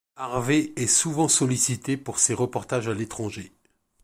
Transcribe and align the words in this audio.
Harvey 0.15 0.73
est 0.77 0.87
souvent 0.87 1.27
sollicité 1.27 1.95
pour 1.95 2.17
ces 2.17 2.33
reportages 2.33 2.87
à 2.87 2.93
l'étranger. 2.95 3.51